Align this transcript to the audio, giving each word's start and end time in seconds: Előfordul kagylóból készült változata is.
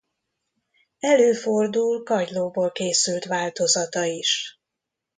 Előfordul 0.99 2.03
kagylóból 2.03 2.71
készült 2.71 3.25
változata 3.25 4.03
is. 4.03 4.61